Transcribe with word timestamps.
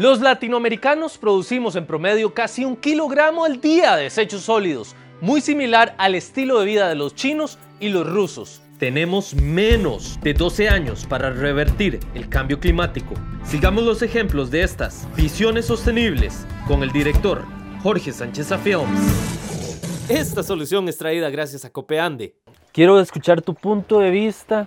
Los 0.00 0.22
latinoamericanos 0.22 1.18
producimos 1.18 1.76
en 1.76 1.84
promedio 1.84 2.32
casi 2.32 2.64
un 2.64 2.74
kilogramo 2.74 3.44
al 3.44 3.60
día 3.60 3.96
de 3.96 4.04
desechos 4.04 4.40
sólidos, 4.40 4.96
muy 5.20 5.42
similar 5.42 5.94
al 5.98 6.14
estilo 6.14 6.58
de 6.58 6.64
vida 6.64 6.88
de 6.88 6.94
los 6.94 7.14
chinos 7.14 7.58
y 7.80 7.90
los 7.90 8.08
rusos. 8.08 8.62
Tenemos 8.78 9.34
menos 9.34 10.18
de 10.22 10.32
12 10.32 10.70
años 10.70 11.04
para 11.04 11.28
revertir 11.28 12.00
el 12.14 12.30
cambio 12.30 12.58
climático. 12.58 13.12
Sigamos 13.44 13.84
los 13.84 14.00
ejemplos 14.00 14.50
de 14.50 14.62
estas 14.62 15.06
visiones 15.16 15.66
sostenibles 15.66 16.46
con 16.66 16.82
el 16.82 16.92
director 16.92 17.44
Jorge 17.82 18.10
Sánchez 18.10 18.54
Films. 18.64 20.08
Esta 20.08 20.42
solución 20.42 20.88
es 20.88 20.96
traída 20.96 21.28
gracias 21.28 21.66
a 21.66 21.70
Copeande. 21.70 22.36
Quiero 22.72 22.98
escuchar 23.00 23.42
tu 23.42 23.52
punto 23.52 23.98
de 23.98 24.10
vista 24.10 24.66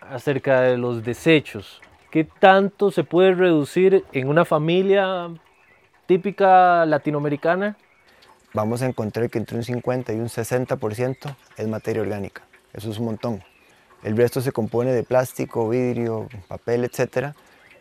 acerca 0.00 0.62
de 0.62 0.78
los 0.78 1.04
desechos. 1.04 1.82
¿Qué 2.12 2.24
tanto 2.24 2.90
se 2.90 3.04
puede 3.04 3.32
reducir 3.32 4.04
en 4.12 4.28
una 4.28 4.44
familia 4.44 5.30
típica 6.04 6.84
latinoamericana? 6.84 7.78
Vamos 8.52 8.82
a 8.82 8.86
encontrar 8.86 9.30
que 9.30 9.38
entre 9.38 9.56
un 9.56 9.64
50 9.64 10.12
y 10.12 10.16
un 10.16 10.26
60% 10.26 11.36
es 11.56 11.68
materia 11.68 12.02
orgánica. 12.02 12.42
Eso 12.74 12.90
es 12.90 12.98
un 12.98 13.06
montón. 13.06 13.42
El 14.02 14.14
resto 14.14 14.42
se 14.42 14.52
compone 14.52 14.92
de 14.92 15.04
plástico, 15.04 15.70
vidrio, 15.70 16.28
papel, 16.48 16.84
etc. 16.84 17.34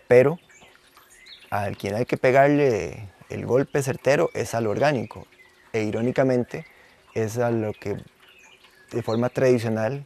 Pero 0.08 0.40
al 1.50 1.76
quien 1.76 1.96
hay 1.96 2.06
que 2.06 2.16
pegarle 2.16 3.10
el 3.30 3.46
golpe 3.46 3.84
certero 3.84 4.30
es 4.34 4.56
al 4.56 4.68
orgánico. 4.68 5.28
E 5.74 5.84
irónicamente 5.84 6.66
es 7.14 7.38
a 7.38 7.52
lo 7.52 7.74
que 7.74 7.98
de 8.92 9.04
forma 9.04 9.28
tradicional 9.28 10.06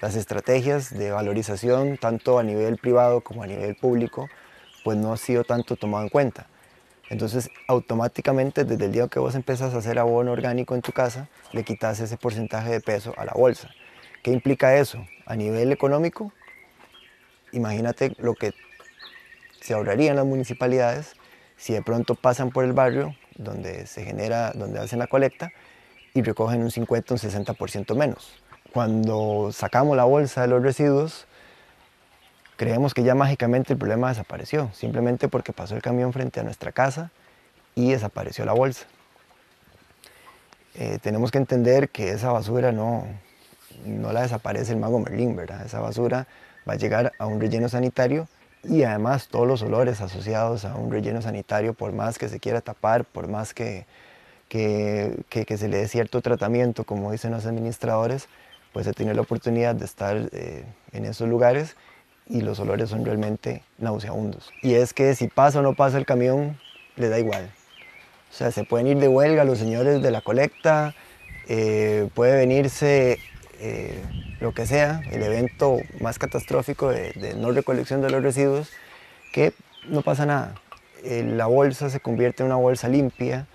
las 0.00 0.14
estrategias 0.14 0.96
de 0.96 1.10
valorización, 1.10 1.96
tanto 1.96 2.38
a 2.38 2.42
nivel 2.42 2.76
privado 2.76 3.20
como 3.22 3.42
a 3.42 3.46
nivel 3.46 3.76
público, 3.76 4.28
pues 4.84 4.96
no 4.96 5.12
ha 5.12 5.16
sido 5.16 5.44
tanto 5.44 5.76
tomado 5.76 6.04
en 6.04 6.10
cuenta. 6.10 6.46
Entonces, 7.08 7.50
automáticamente, 7.68 8.64
desde 8.64 8.84
el 8.84 8.92
día 8.92 9.08
que 9.08 9.18
vos 9.18 9.34
empezás 9.34 9.74
a 9.74 9.78
hacer 9.78 9.98
abono 9.98 10.32
orgánico 10.32 10.74
en 10.74 10.82
tu 10.82 10.92
casa, 10.92 11.28
le 11.52 11.64
quitas 11.64 12.00
ese 12.00 12.16
porcentaje 12.16 12.70
de 12.70 12.80
peso 12.80 13.14
a 13.16 13.24
la 13.24 13.32
bolsa. 13.32 13.70
¿Qué 14.22 14.32
implica 14.32 14.76
eso? 14.76 15.06
A 15.24 15.36
nivel 15.36 15.70
económico, 15.72 16.32
imagínate 17.52 18.14
lo 18.18 18.34
que 18.34 18.52
se 19.60 19.74
ahorrarían 19.74 20.16
las 20.16 20.26
municipalidades 20.26 21.14
si 21.56 21.72
de 21.72 21.82
pronto 21.82 22.14
pasan 22.14 22.50
por 22.50 22.64
el 22.64 22.72
barrio 22.72 23.14
donde 23.36 23.86
se 23.86 24.04
genera, 24.04 24.52
donde 24.52 24.80
hacen 24.80 24.98
la 24.98 25.06
colecta 25.06 25.52
y 26.12 26.22
recogen 26.22 26.62
un 26.62 26.70
50 26.70 27.14
o 27.14 27.16
un 27.16 27.20
60% 27.20 27.94
menos. 27.94 28.42
Cuando 28.76 29.52
sacamos 29.54 29.96
la 29.96 30.04
bolsa 30.04 30.42
de 30.42 30.48
los 30.48 30.62
residuos, 30.62 31.24
creemos 32.58 32.92
que 32.92 33.04
ya 33.04 33.14
mágicamente 33.14 33.72
el 33.72 33.78
problema 33.78 34.10
desapareció, 34.10 34.68
simplemente 34.74 35.28
porque 35.28 35.54
pasó 35.54 35.76
el 35.76 35.80
camión 35.80 36.12
frente 36.12 36.40
a 36.40 36.42
nuestra 36.42 36.72
casa 36.72 37.10
y 37.74 37.92
desapareció 37.92 38.44
la 38.44 38.52
bolsa. 38.52 38.84
Eh, 40.74 40.98
tenemos 41.00 41.30
que 41.30 41.38
entender 41.38 41.88
que 41.88 42.10
esa 42.10 42.30
basura 42.32 42.70
no, 42.70 43.06
no 43.86 44.12
la 44.12 44.20
desaparece 44.20 44.74
el 44.74 44.78
mago 44.78 44.98
Merlín, 44.98 45.34
¿verdad? 45.36 45.64
Esa 45.64 45.80
basura 45.80 46.26
va 46.68 46.74
a 46.74 46.76
llegar 46.76 47.14
a 47.18 47.24
un 47.24 47.40
relleno 47.40 47.70
sanitario 47.70 48.28
y 48.62 48.82
además 48.82 49.28
todos 49.28 49.48
los 49.48 49.62
olores 49.62 50.02
asociados 50.02 50.66
a 50.66 50.74
un 50.74 50.92
relleno 50.92 51.22
sanitario, 51.22 51.72
por 51.72 51.92
más 51.92 52.18
que 52.18 52.28
se 52.28 52.40
quiera 52.40 52.60
tapar, 52.60 53.06
por 53.06 53.26
más 53.26 53.54
que, 53.54 53.86
que, 54.50 55.24
que, 55.30 55.56
se 55.56 55.68
le 55.68 55.78
dé 55.78 55.88
cierto 55.88 56.20
tratamiento, 56.20 56.84
como 56.84 57.10
dicen 57.10 57.30
los 57.30 57.46
administradores, 57.46 58.28
pues 58.76 58.84
se 58.84 58.92
tiene 58.92 59.14
la 59.14 59.22
oportunidad 59.22 59.74
de 59.74 59.86
estar 59.86 60.28
eh, 60.32 60.66
en 60.92 61.06
esos 61.06 61.26
lugares 61.30 61.76
y 62.28 62.42
los 62.42 62.60
olores 62.60 62.90
son 62.90 63.06
realmente 63.06 63.62
nauseabundos. 63.78 64.50
Y 64.60 64.74
es 64.74 64.92
que 64.92 65.14
si 65.14 65.28
pasa 65.28 65.60
o 65.60 65.62
no 65.62 65.72
pasa 65.72 65.96
el 65.96 66.04
camión, 66.04 66.58
le 66.96 67.08
da 67.08 67.18
igual. 67.18 67.48
O 68.30 68.34
sea, 68.34 68.50
se 68.50 68.64
pueden 68.64 68.86
ir 68.86 68.98
de 68.98 69.08
huelga 69.08 69.44
los 69.44 69.56
señores 69.56 70.02
de 70.02 70.10
la 70.10 70.20
colecta, 70.20 70.94
eh, 71.48 72.10
puede 72.12 72.36
venirse 72.36 73.18
eh, 73.60 73.98
lo 74.40 74.52
que 74.52 74.66
sea, 74.66 75.00
el 75.10 75.22
evento 75.22 75.78
más 76.02 76.18
catastrófico 76.18 76.90
de, 76.90 77.34
no 77.38 77.52
recolección 77.52 78.02
de 78.02 78.10
los 78.10 78.22
residuos, 78.22 78.68
que 79.32 79.54
no 79.88 80.02
pasa 80.02 80.26
nada. 80.26 80.54
La 81.02 81.46
bolsa 81.46 81.88
se 81.88 82.00
convierte 82.00 82.42
en 82.42 82.48
una 82.48 82.56
bolsa 82.56 82.88
limpia, 82.88 83.46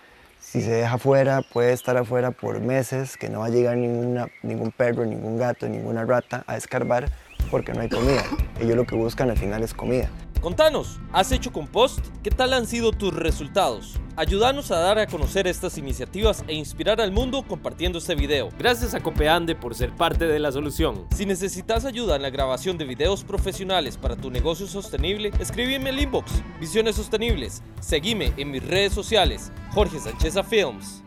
si 0.42 0.62
se 0.62 0.72
deja 0.72 0.96
afuera, 0.96 1.42
puede 1.42 1.72
estar 1.72 1.96
afuera 1.96 2.32
por 2.32 2.60
meses, 2.60 3.16
que 3.16 3.30
no 3.30 3.40
va 3.40 3.46
a 3.46 3.50
llegar 3.50 3.78
ninguna, 3.78 4.28
ningún 4.42 4.72
perro, 4.72 5.06
ningún 5.06 5.38
gato, 5.38 5.70
ninguna 5.70 6.04
rata 6.04 6.44
a 6.48 6.58
escarbar 6.58 7.10
porque 7.50 7.74
no 7.74 7.82
hay 7.82 7.90
comida. 7.90 8.24
Ellos 8.60 8.76
lo 8.76 8.86
que 8.86 8.96
buscan 8.96 9.30
al 9.30 9.38
final 9.38 9.64
es 9.64 9.74
comida. 9.74 10.10
Contanos, 10.42 11.00
¿has 11.14 11.32
hecho 11.32 11.52
compost? 11.52 12.00
¿Qué 12.24 12.32
tal 12.32 12.54
han 12.54 12.66
sido 12.66 12.92
tus 12.92 13.14
resultados? 13.14 14.00
Ayúdanos 14.16 14.72
a 14.72 14.80
dar 14.80 14.98
a 14.98 15.06
conocer 15.06 15.46
estas 15.46 15.78
iniciativas 15.78 16.44
e 16.48 16.56
inspirar 16.56 17.00
al 17.00 17.12
mundo 17.12 17.44
compartiendo 17.48 18.00
este 18.00 18.16
video. 18.16 18.50
Gracias 18.58 18.96
a 18.96 19.02
Copeande 19.02 19.54
por 19.54 19.76
ser 19.76 19.96
parte 19.96 20.26
de 20.26 20.40
la 20.40 20.52
solución. 20.52 21.06
Si 21.16 21.28
necesitas 21.28 21.86
ayuda 21.86 22.16
en 22.16 22.24
la 22.24 22.32
grabación 22.32 22.80
de 22.80 22.86
videos 22.86 23.24
profesionales 23.24 23.98
para 23.98 24.16
tu 24.16 24.32
negocio 24.32 24.66
sostenible, 24.66 25.32
escríbeme 25.40 25.92
al 25.92 26.02
inbox 26.02 26.32
Visiones 26.60 26.96
Sostenibles. 26.96 27.62
Seguime 27.80 28.34
en 28.38 28.50
mis 28.50 28.66
redes 28.66 28.94
sociales, 28.94 29.52
Jorge 29.76 30.00
Sánchez 30.00 30.34
Films. 30.50 31.04